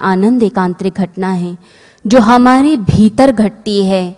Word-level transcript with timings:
आनंद 0.00 0.42
एक 0.42 0.58
आंतरिक 0.58 0.92
घटना 0.92 1.30
है, 1.30 1.58
जो 2.06 2.20
हमारे 2.20 2.76
भीतर 2.76 3.32
घटती 3.32 3.84
है, 3.84 4.16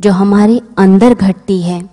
जो 0.00 0.12
हमारे 0.12 0.60
अंदर 0.78 1.14
घटती 1.14 1.62
है। 1.62 1.90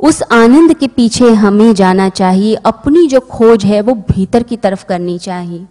उस 0.00 0.22
आनंद 0.22 0.74
के 0.74 0.86
पीछे 0.86 1.30
हमें 1.30 1.74
जाना 1.74 2.08
चाहिए, 2.08 2.54
अपनी 2.54 3.06
जो 3.06 3.20
खोज 3.20 3.64
है, 3.64 3.80
वो 3.80 3.94
भीतर 3.94 4.42
की 4.42 4.56
तरफ़ 4.56 4.84
करनी 4.84 5.18
चाहिए। 5.18 5.66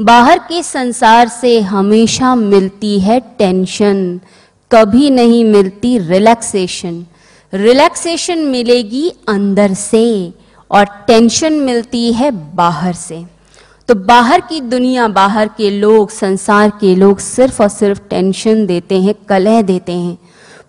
बाहर 0.00 0.38
के 0.38 0.62
संसार 0.62 1.28
से 1.28 1.60
हमेशा 1.60 2.34
मिलती 2.34 3.00
है 3.00 3.20
टेंशन, 3.20 4.20
कभी 4.72 5.10
नहीं 5.10 5.44
मिलती 5.44 5.98
रिलैक्सेशन। 5.98 7.06
रिलैक्सेशन 7.54 8.38
मिलेगी 8.38 9.12
अंदर 9.28 9.74
से, 9.74 10.34
और 10.70 10.84
टेंशन 10.84 11.52
मिलती 11.52 12.12
है 12.12 12.30
बाहर 12.30 12.92
से। 12.92 13.31
तो 13.88 13.94
बाहर 13.94 14.40
की 14.40 14.60
दुनिया, 14.60 15.08
बाहर 15.08 15.48
के 15.48 15.70
लोग, 15.70 16.10
संसार 16.10 16.70
के 16.70 16.96
लोग 16.96 17.18
सिर्फ़ 17.18 17.62
और 17.62 17.68
सिर्फ़ 17.68 18.00
टेंशन 18.10 18.66
देते 18.66 19.02
हैं, 19.02 19.14
कलह 19.28 19.62
देते 19.62 19.92
हैं। 19.92 20.18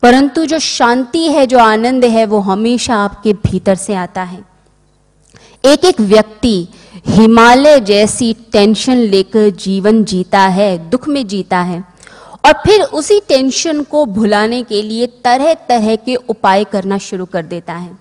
परंतु 0.01 0.45
जो 0.45 0.59
शांति 0.59 1.27
है, 1.27 1.47
जो 1.47 1.59
आनंद 1.59 2.05
है, 2.05 2.25
वो 2.25 2.39
हमेशा 2.39 2.95
आपके 2.95 3.33
भीतर 3.33 3.75
से 3.75 3.93
आता 3.93 4.23
है। 4.23 4.45
एक 5.65 5.85
एक 5.85 6.01
व्यक्ति 6.01 6.67
हिमालय 7.07 7.79
जैसी 7.79 8.33
टेंशन 8.33 8.95
लेकर 8.95 9.49
जीवन 9.49 10.03
जीता 10.03 10.39
है, 10.39 10.89
दुख 10.89 11.07
में 11.07 11.27
जीता 11.27 11.59
है। 11.59 11.83
और 12.45 12.53
फिर 12.53 12.81
उसी 12.81 13.19
टेंशन 13.19 13.81
को 13.81 14.05
भुलाने 14.05 14.63
के 14.63 14.81
लिए 14.81 15.07
तरह 15.07 15.53
तरह 15.53 15.95
के 15.95 16.15
उपाय 16.15 16.63
करना 16.63 16.97
शुरू 16.97 17.25
कर 17.25 17.45
देता 17.45 17.73
है। 17.73 17.97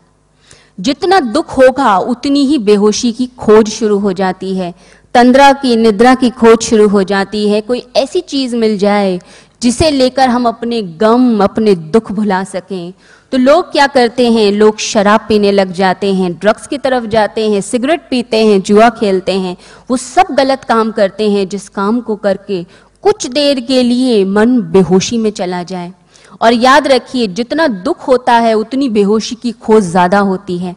जितना 0.81 1.21
दुख 1.21 1.59
होगा, 1.59 1.99
उतनी 1.99 2.47
ही 2.47 2.59
बेहोशी 2.59 3.13
की 3.13 3.27
खोज 3.27 3.69
शुरू 3.69 3.99
हो 3.99 4.13
जाती 4.13 4.57
है। 4.57 4.75
तंद्रा 5.15 5.53
की, 5.53 5.77
निद्रा 5.77 6.15
की 6.15 6.31
खोज 6.31 6.59
शुरू 6.61 6.89
हो 6.89 7.03
जाती 7.03 7.49
है। 7.49 7.61
कोई 7.61 7.83
ऐसी 7.97 8.21
चीज़ 8.21 8.57
मिल 8.57 8.77
जाए 8.79 9.19
जिसे 9.63 9.91
लेकर 9.91 10.29
हम 10.29 10.47
अपने 10.49 10.83
गम, 10.83 11.43
अपने 11.45 11.75
दुख 11.75 12.13
भुला 12.13 12.43
सकें। 12.45 12.93
तो 13.33 13.39
लोग 13.39 13.71
क्या 13.73 13.87
करते 13.87 14.31
हैं? 14.31 14.51
लोग 14.53 14.79
शराब 14.79 15.21
पीने 15.29 15.53
लग 15.53 15.73
जाते 15.73 16.15
हैं 16.15 16.33
ड्रग्स 16.33 16.67
की 16.67 16.79
तरफ़ 16.79 17.07
जाते 17.07 17.49
हैं 17.51 17.61
सिगरेट 17.61 18.09
पीते 18.11 18.45
हैं, 18.47 18.61
जुआ 18.63 18.89
खेलते 18.91 19.33
हैं। 19.33 19.57
वो 19.91 19.97
सब 19.97 20.35
गलत 20.35 20.65
काम 20.65 20.91
करते 20.91 21.31
हैं, 21.31 21.49
जिस 21.49 21.69
काम 21.69 22.01
को 22.01 22.17
करके 22.17 22.63
कुछ 23.03 23.27
देर 23.27 23.61
के 23.61 23.83
लिए 23.83 24.25
मन 24.25 24.61
बेहोशी 24.63 25.19
में 25.19 25.31
चला 25.31 25.63
जाए। 25.63 25.93
और 26.41 26.53
याद 26.53 26.87
रखिए, 26.87 27.27
जितना 27.27 27.67
दुख 27.69 28.09
होता 28.09 28.33
है, 28.33 28.55
उतनी 28.55 28.89
बेहोशी 28.89 29.35
की 29.35 29.53
खोज 29.53 29.83
ज़्यादा 29.83 30.19
होती 30.19 30.59
है। 30.59 30.77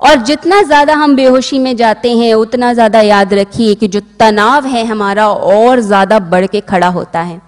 और 0.00 0.16
जितना 0.22 0.62
ज़्यादा 0.62 0.94
हम 0.94 1.16
बेहोशी 1.16 1.58
में 1.58 1.74
जाते 1.76 2.16
हैं, 2.16 2.32
उतना 2.36 2.72
ज़्यादा 2.74 3.00
याद 3.02 3.34
रखिए 3.34 3.74
कि 3.74 3.88
जो 3.88 4.00
तनाव 4.20 4.66
है 4.66 4.84
हमारा 4.86 5.28
और 5.28 5.80
ज़्यादा 5.82 6.18
बढ़ 6.20 6.46
के 6.46 6.60
खड़ा 6.62 6.88
होता 6.88 7.20
है। 7.20 7.40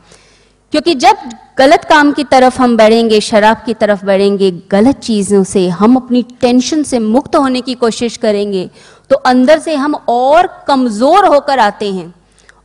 क्योंकि 0.72 0.94
जब 0.96 1.16
गलत 1.58 1.84
काम 1.84 2.12
की 2.12 2.24
तरफ़ 2.26 2.60
हम 2.62 2.76
बढ़ेंगे, 2.76 3.20
शराब 3.20 3.62
की 3.66 3.74
तरफ़ 3.74 4.04
बढ़ेंगे, 4.06 4.50
गलत 4.70 4.98
चीज़ों 5.00 5.42
से, 5.44 5.68
हम 5.70 5.96
अपनी 5.96 6.22
टेंशन 6.40 6.82
से 6.82 6.98
मुक्त 7.00 7.36
होने 7.36 7.60
की 7.60 7.74
कोशिश 7.76 8.16
करेंगे 8.18 8.68
तो 9.10 9.16
अंदर 9.26 9.58
से 9.58 9.74
हम 9.76 9.94
और 10.08 10.46
कमज़ोर 10.68 11.26
होकर 11.26 11.58
आते 11.60 11.92
हैं। 11.92 12.12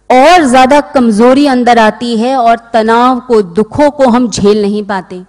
और 0.10 0.44
ज़्यादा 0.46 0.80
कमज़ोरी 0.94 1.46
अंदर 1.48 1.78
आती 1.80 2.16
है 2.18 2.36
और 2.38 2.58
तनाव 2.74 3.20
को, 3.20 3.42
दुखों 3.42 3.90
को 3.92 4.08
हम 4.08 4.30
झेल 4.30 4.62
नहीं 4.62 4.84
पाते। 4.86 5.22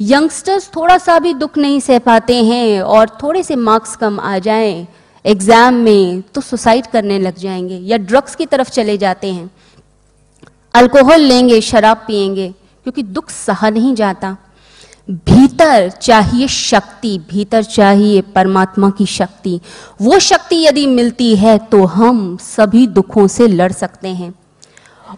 यंगस्टर्स 0.00 0.68
थोड़ा 0.76 0.96
सा 0.98 1.18
भी 1.18 1.32
दुख 1.34 1.56
नहीं 1.58 1.80
सह 1.80 1.98
पाते 1.98 2.34
हैं 2.44 2.80
और 2.82 3.08
थोड़े 3.22 3.42
से 3.42 3.56
मार्क्स 3.56 3.96
कम 3.96 4.18
आ 4.20 4.38
जाएँ, 4.38 4.86
एग्ज़ाम 5.24 5.74
में 5.76 6.22
तो 6.34 6.40
सुसाइड 6.40 6.86
करने 6.86 7.18
लग 7.18 7.38
जाएँगे 7.38 7.76
या 7.76 7.96
ड्रग्स 7.98 8.34
की 8.36 8.46
तरफ़ 8.46 8.70
चले 8.70 8.96
जाते 8.98 9.32
हैं। 9.32 9.50
अल्कोहल 10.74 11.20
लेंगे, 11.20 11.60
शराब 11.60 12.04
पिएँगे 12.06 12.48
क्योंकि 12.48 13.02
दुख 13.02 13.30
सहा 13.30 13.70
नहीं 13.70 13.94
जाता। 13.94 14.36
भीतर 15.08 15.88
चाहिए 15.92 16.48
शक्ति, 16.48 17.18
भीतर 17.30 17.62
चाहिए 17.62 18.20
परमात्मा 18.34 18.90
की 18.90 19.06
शक्ति। 19.08 19.60
वो 20.02 20.18
शक्ति 20.20 20.64
यदि 20.64 20.86
मिलती 20.86 21.34
है 21.36 21.56
तो 21.70 21.84
हम 21.86 22.36
सभी 22.42 22.86
दुखों 22.88 23.26
से 23.26 23.48
लड़ 23.48 23.72
सकते 23.72 24.08
हैं। 24.08 24.34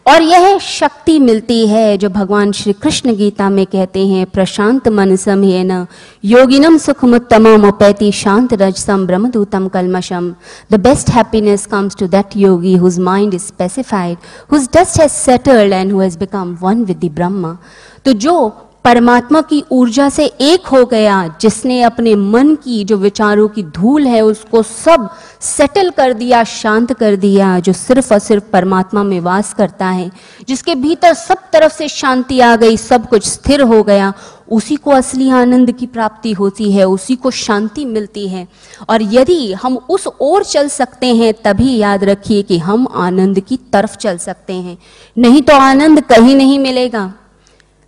और 0.08 0.22
यह 0.22 0.58
शक्ति 0.58 1.18
मिलती 1.18 1.66
है 1.66 1.96
जो 1.98 2.08
भगवान 2.08 2.52
श्री 2.52 2.72
कृष्ण 2.72 3.14
गीता 3.16 3.48
में 3.50 3.64
कहते 3.66 4.06
हैं, 4.06 4.26
प्रशांत 4.26 4.88
मन 4.88 5.16
न 5.28 5.86
योगिनम 6.24 6.78
सुखमुत्तम 6.78 7.66
उपैति 7.68 8.10
शांत 8.12 8.54
रजसम 8.54 9.06
ब्रह्मदूतम 9.06 9.68
कलमशम 9.68 10.34
the 10.72 10.80
best 10.80 11.10
happiness 11.10 11.66
comes 11.66 11.96
to 11.96 12.06
that 12.06 12.36
yogi 12.36 12.76
whose 12.76 12.98
mind 12.98 13.34
is 13.34 13.42
specified 13.42 14.16
whose 14.52 14.68
dust 14.76 15.00
has 15.00 15.12
settled 15.12 15.72
and 15.72 15.92
who 15.92 16.00
has 16.00 16.18
become 16.18 16.56
one 16.62 16.84
with 16.84 17.04
the 17.04 17.10
Brahma 17.14 17.56
तो 18.04 18.12
जो 18.12 18.36
परमात्मा 18.84 19.40
की 19.40 19.64
ऊर्जा 19.70 20.08
से 20.08 20.24
एक 20.26 20.66
हो 20.66 20.84
गया, 20.84 21.34
जिसने 21.40 21.82
अपने 21.82 22.14
मन 22.14 22.54
की 22.54 22.84
जो 22.84 22.96
विचारों 22.96 23.48
की 23.48 23.62
धूल 23.62 24.06
है, 24.06 24.20
उसको 24.20 24.62
सब 24.62 25.10
सेटल 25.40 25.90
कर 25.90 26.12
दिया, 26.12 26.44
शांत 26.44 26.92
कर 26.92 27.16
दिया, 27.16 27.58
जो 27.58 27.72
सिर्फ़ 27.72 28.14
और 28.14 28.18
सिर्फ़ 28.18 28.44
परमात्मा 28.44 29.02
में 29.02 29.20
वास 29.20 29.54
करता 29.54 29.86
है। 29.86 30.10
जिसके 30.48 30.74
भीतर 30.74 31.14
सब 31.14 31.36
तरफ़ 31.52 31.72
से 31.72 31.88
शांति 31.88 32.40
आ 32.40 32.56
गई, 32.56 32.76
सब 32.76 33.08
कुछ 33.08 33.28
स्थिर 33.28 33.60
हो 33.60 33.82
गया, 33.82 34.12
उसी 34.50 34.76
को 34.76 34.90
असली 34.90 35.30
आनंद 35.30 35.72
की 35.72 35.86
प्राप्ति 35.86 36.32
होती 36.32 36.72
है, 36.72 36.88
उसी 36.88 37.16
को 37.16 37.30
शांति 37.30 37.84
मिलती 37.84 38.28
है। 38.28 38.48
और 38.88 39.02
यदि 39.02 39.52
हम 39.52 39.76
उस 39.76 40.08
ओर 40.20 40.44
चल 40.44 40.68
सकते 40.68 41.06
हैं, 41.06 41.34
तभी 41.44 41.76
याद 41.76 42.04
रखिए 42.04 42.42
कि 42.42 42.58
हम 42.58 42.88
आनंद 42.94 43.40
की 43.40 43.56
तरफ़ 43.56 43.96
चल 43.96 44.18
सकते 44.18 44.52
हैं। 44.52 44.78
नहीं 45.18 45.42
तो 45.42 45.56
आनंद 45.56 46.00
कहीं 46.00 46.36
नहीं 46.36 46.58
मिलेगा। 46.58 47.14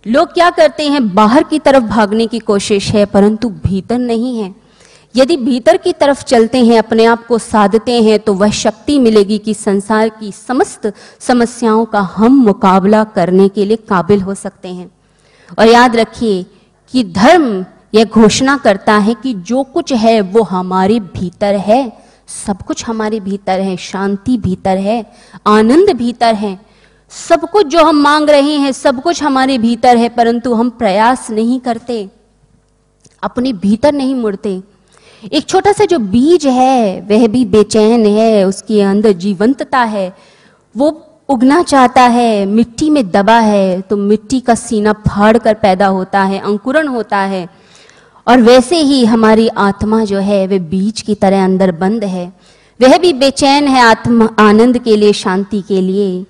लोग 0.05 0.33
क्या 0.33 0.49
करते 0.49 0.87
हैं? 0.89 1.13
बाहर 1.13 1.43
की 1.43 1.59
तरफ़ 1.59 1.83
भागने 1.83 2.27
की 2.27 2.39
कोशिश 2.39 2.89
है, 2.91 3.05
परंतु 3.05 3.49
भीतर 3.49 3.97
नहीं 3.97 4.39
है। 4.39 4.55
यदि 5.15 5.37
भीतर 5.37 5.77
की 5.77 5.93
तरफ़ 5.93 6.23
चलते 6.23 6.65
हैं, 6.65 6.79
अपने 6.79 7.05
आप 7.05 7.25
को 7.25 7.37
साधते 7.37 8.01
हैं 8.03 8.19
तो 8.19 8.33
वह 8.33 8.49
शक्ति 8.49 8.99
मिलेगी 8.99 9.37
कि 9.37 9.53
संसार 9.53 10.09
की 10.09 10.31
समस्त 10.31 10.93
समस्याओं 11.19 11.85
का 11.85 11.99
हम 11.99 12.35
मुकाबला 12.35 13.03
करने 13.03 13.47
के 13.49 13.65
लिए 13.65 13.77
काबिल 13.77 14.21
हो 14.21 14.35
सकते 14.35 14.67
हैं। 14.67 14.91
और 15.59 15.67
याद 15.67 15.95
रखिए 15.95 16.45
कि 16.91 17.03
धर्म 17.03 17.65
यह 17.95 18.05
घोषणा 18.05 18.57
करता 18.57 18.93
है 18.97 19.13
कि 19.13 19.33
जो 19.33 19.63
कुछ 19.63 19.93
है, 19.93 20.21
वो 20.21 20.43
हमारे 20.43 20.99
भीतर 20.99 21.55
है। 21.55 21.91
सब 22.47 22.61
कुछ 22.61 22.85
हमारे 22.85 23.19
भीतर 23.19 23.59
है, 23.59 23.77
शांति 23.77 24.37
भीतर 24.37 24.77
है, 24.77 25.05
आनंद 25.47 25.89
भीतर 25.89 26.35
है। 26.35 26.74
सब 27.11 27.49
कुछ 27.49 27.67
जो 27.67 27.83
हम 27.83 27.95
मांग 27.95 28.29
रहे 28.29 28.55
हैं, 28.55 28.71
सब 28.71 29.01
कुछ 29.01 29.23
हमारे 29.23 29.57
भीतर 29.57 29.97
है, 29.97 30.09
परंतु 30.09 30.53
हम 30.53 30.69
प्रयास 30.69 31.29
नहीं 31.31 31.59
करते। 31.59 32.09
अपने 33.23 33.53
भीतर 33.53 33.93
नहीं 33.93 34.15
मुड़ते। 34.15 34.61
एक 35.33 35.45
छोटा 35.45 35.71
सा 35.71 35.85
जो 35.85 35.99
बीज 35.99 36.45
है, 36.47 37.01
वह 37.01 37.27
भी 37.27 37.45
बेचैन 37.45 38.05
है, 38.05 38.43
उसके 38.43 38.81
अंदर 38.81 39.11
जीवंतता 39.11 39.79
है। 39.79 40.11
वो 40.75 40.89
उगना 41.29 41.61
चाहता 41.63 42.01
है, 42.01 42.45
मिट्टी 42.45 42.89
में 42.89 43.09
दबा 43.11 43.39
है 43.39 43.81
तो 43.81 43.97
मिट्टी 43.97 44.39
का 44.39 44.55
सीना 44.55 44.93
फाड़ 44.93 45.37
कर 45.37 45.53
पैदा 45.53 45.87
होता 45.87 46.23
है, 46.23 46.39
अंकुरण 46.39 46.87
होता 46.87 47.17
है। 47.17 47.47
और 48.27 48.41
वैसे 48.41 48.77
ही 48.77 49.05
हमारी 49.05 49.47
आत्मा 49.47 50.03
जो 50.05 50.19
है, 50.19 50.45
वह 50.47 50.59
बीज 50.59 51.01
की 51.01 51.15
तरह 51.15 51.43
अंदर 51.43 51.71
बंद 51.71 52.03
है। 52.03 52.31
वह 52.79 52.97
भी 52.97 53.13
बेचैन 53.13 53.67
है 53.67 53.81
आत्मा, 53.81 54.29
आनंद 54.39 54.77
के 54.77 54.95
लिए, 54.95 55.13
शांति 55.13 55.61
के 55.61 55.81
लिए। 55.81 56.25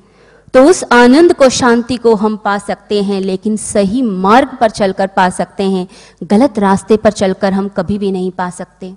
तो 0.55 0.63
उस 0.63 0.83
आनंद 0.91 1.33
को, 1.33 1.47
शांति 1.49 1.95
को 1.97 2.13
हम 2.15 2.35
पा 2.37 2.57
सकते 2.57 3.01
हैं, 3.03 3.19
लेकिन 3.21 3.55
सही 3.57 4.01
मार्ग 4.01 4.57
पर 4.59 4.69
चलकर 4.69 5.07
पा 5.07 5.29
सकते 5.29 5.63
हैं, 5.63 5.87
गलत 6.23 6.59
रास्ते 6.59 6.97
पर 6.97 7.11
चलकर 7.11 7.53
हम 7.53 7.67
कभी 7.67 7.97
भी 7.97 8.11
नहीं 8.11 8.31
पा 8.31 8.49
सकते। 8.49 8.93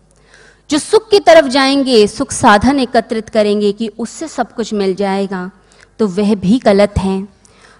जो 0.71 0.79
सुख 0.79 1.09
की 1.11 1.19
तरफ़ 1.21 1.47
जाएँगे, 1.47 2.07
सुख 2.07 2.33
साधन 2.33 2.79
एकत्रित 2.81 3.29
करेंगे 3.29 3.73
कि 3.73 3.89
उससे 3.99 4.29
सब 4.29 4.53
कुछ 4.55 4.73
मिल 4.75 4.95
जाएगा 4.95 5.51
तो 5.99 6.07
वह 6.07 6.35
भी 6.35 6.59
गलत 6.59 6.99
है। 6.99 7.19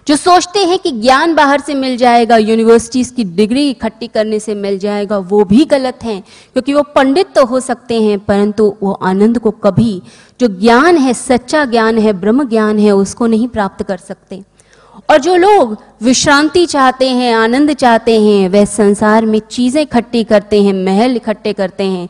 जो 0.09 0.15
सोचते 0.15 0.59
हैं 0.59 0.77
कि 0.79 0.91
ज्ञान 0.91 1.33
बाहर 1.35 1.61
से 1.61 1.73
मिल 1.73 1.97
जाएगा 1.97 2.37
यूनिवर्सिटीज 2.37 3.09
की 3.09 3.23
डिग्री 3.23 3.69
इकट्ठी 3.69 4.07
करने 4.07 4.39
से 4.39 4.55
मिल 4.55 4.79
जाएगा, 4.79 5.17
वो 5.17 5.43
भी 5.45 5.65
गलत 5.65 5.99
है, 6.03 6.19
क्योंकि 6.53 6.73
वो 6.73 6.83
पंडित 6.83 7.27
तो 7.35 7.45
हो 7.45 7.59
सकते 7.59 8.01
हैं, 8.01 8.17
परंतु 8.19 8.75
वो 8.83 8.91
आनंद 8.91 9.39
को 9.39 9.51
कभी 9.51 10.01
जो 10.39 10.47
ज्ञान 10.47 10.97
है, 10.97 11.13
सच्चा 11.13 11.65
ज्ञान 11.65 11.97
है, 11.97 12.13
ब्रह्म 12.13 12.47
ज्ञान 12.49 12.79
है, 12.79 12.91
उसको 12.91 13.27
नहीं 13.27 13.47
प्राप्त 13.47 13.83
कर 13.83 13.97
सकते। 13.97 14.41
और 15.09 15.17
जो 15.17 15.35
लोग 15.35 15.77
विश्रांति 16.03 16.65
चाहते 16.65 17.09
हैं, 17.09 17.33
आनंद 17.35 17.73
चाहते 17.73 18.19
हैं, 18.21 18.49
वह 18.49 18.65
संसार 18.65 19.25
में 19.25 19.39
चीज़ें 19.39 19.81
इकट्ठी 19.81 20.23
करते 20.23 20.63
हैं, 20.63 20.73
महल 20.85 21.15
इकट्ठे 21.15 21.53
करते 21.53 21.83
हैं 21.83 22.09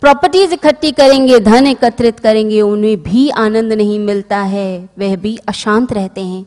प्रॉपर्टीज़ 0.00 0.52
इकट्ठी 0.52 0.92
करेंगे, 0.92 1.40
धन 1.40 1.66
एकत्रित 1.66 2.20
करेंगे, 2.20 2.60
उन्हें 2.60 3.02
भी 3.02 3.30
आनंद 3.30 3.72
नहीं 3.72 3.98
मिलता 3.98 4.38
है, 4.38 4.88
वह 4.98 5.16
भी 5.16 5.38
अशांत 5.48 5.92
रहते 5.92 6.20
हैं। 6.20 6.46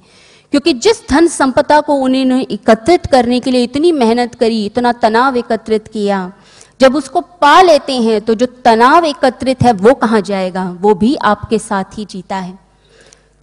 क्योंकि 0.53 0.73
जिस 0.73 0.97
धन 1.09 1.27
संपदा 1.27 1.79
को 1.81 1.93
उन्होंने 1.95 2.41
एकत्रित 2.41 3.05
करने 3.05 3.39
के 3.39 3.51
लिए 3.51 3.63
इतनी 3.63 3.91
मेहनत 3.91 4.35
करी, 4.35 4.65
इतना 4.65 4.91
तनाव 4.93 5.37
एकत्रित 5.37 5.87
किया, 5.87 6.31
जब 6.79 6.95
उसको 6.95 7.21
पा 7.21 7.61
लेते 7.61 7.93
हैं 7.93 8.19
तो 8.21 8.33
जो 8.33 8.45
तनाव 8.45 9.05
एकत्रित 9.05 9.63
है, 9.63 9.73
वो 9.73 9.93
कहाँ 9.93 10.21
जाएगा? 10.21 10.69
वो 10.81 10.93
भी 10.93 11.15
आपके 11.15 11.59
साथ 11.59 11.97
ही 11.97 12.05
जीता 12.05 12.35
है। 12.35 12.57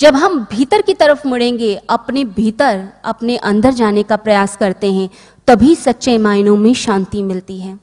जब 0.01 0.17
हम 0.17 0.47
भीतर 0.51 0.83
की 0.83 0.95
तरफ़ 0.95 1.27
मुड़ेंगे, 1.29 1.75
अपने 1.91 2.25
भीतर, 2.25 2.89
अपने 3.05 3.37
अंदर 3.37 3.73
जाने 3.73 4.03
का 4.03 4.17
प्रयास 4.17 4.57
करते 4.57 4.93
हैं, 4.93 5.11
तभी 5.47 5.75
सच्चे 5.75 6.19
मायनों 6.19 6.57
में 6.57 6.75
शांति 6.75 7.23
मिलती 7.23 7.61
है। 7.61 7.79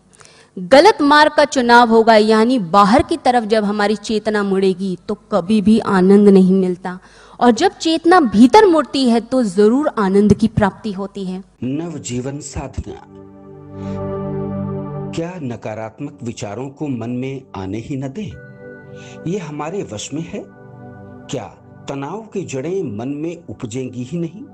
गलत 0.57 1.01
मार्ग 1.01 1.31
का 1.31 1.43
चुनाव 1.45 1.89
होगा, 1.89 2.15
यानी 2.15 2.57
बाहर 2.59 3.03
की 3.03 3.17
तरफ़ 3.17 3.45
जब 3.45 3.63
हमारी 3.63 3.95
चेतना 3.95 4.41
मुड़ेगी 4.43 4.97
तो 5.07 5.15
कभी 5.31 5.61
भी 5.61 5.77
आनंद 5.79 6.29
नहीं 6.29 6.53
मिलता। 6.53 6.97
और 7.39 7.51
जब 7.51 7.71
चेतना 7.71 8.19
भीतर 8.19 8.65
मुड़ती 8.65 9.03
है 9.09 9.19
तो 9.21 9.43
ज़रूर 9.43 9.91
आनंद 9.97 10.33
की 10.33 10.47
प्राप्ति 10.47 10.91
होती 10.91 11.25
है। 11.25 11.43
नव 11.63 11.97
जीवन 11.99 12.39
साधना। 12.39 13.03
क्या 15.11 15.31
नकारात्मक 15.43 16.19
विचारों 16.23 16.69
को 16.69 16.87
मन 16.87 17.09
में 17.11 17.41
आने 17.55 17.77
ही 17.77 17.97
न 17.97 18.07
दे? 18.09 18.31
ये 19.27 19.37
हमारे 19.39 19.83
वश 19.93 20.09
में 20.13 20.21
है? 20.23 20.43
क्या 21.31 21.47
तनाव 21.89 22.21
की 22.33 22.45
जड़ें 22.45 22.83
मन 22.97 23.09
में 23.15 23.43
उपजेंगी 23.49 24.03
ही 24.03 24.19
नहीं? 24.19 24.45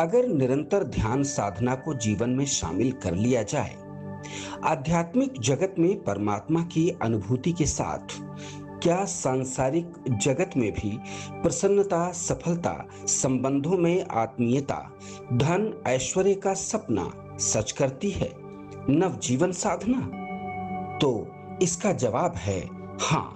अगर 0.00 0.28
निरंतर 0.28 0.84
ध्यान 0.90 1.22
साधना 1.22 1.74
को 1.74 1.94
जीवन 1.94 2.30
में 2.30 2.46
शामिल 2.46 2.92
कर 3.02 3.14
लिया 3.14 3.42
जाए 3.42 3.74
आध्यात्मिक 4.64 5.40
जगत 5.40 5.74
में 5.78 6.04
परमात्मा 6.04 6.62
की 6.62 6.90
अनुभूति 7.02 7.52
के 7.52 7.66
साथ, 7.66 8.22
क्या 8.82 9.04
सांसारिक 9.04 9.92
जगत 10.08 10.50
में 10.56 10.72
भी 10.72 10.98
प्रसन्नता, 11.32 12.12
सफलता, 12.12 12.86
संबंधों 13.06 13.78
में 13.78 14.06
आत्मीयता, 14.06 14.92
धन, 15.32 15.82
ऐश्वर्य 15.86 16.34
का 16.34 16.54
सपना 16.54 17.12
सच 17.38 17.72
करती 17.72 18.10
है? 18.10 18.32
नव 18.90 19.18
जीवन 19.22 19.52
साधना? 19.52 20.26
तो 20.98 21.28
इसका 21.62 21.92
जवाब 21.92 22.34
है 22.36 22.68
हाँ। 23.00 23.35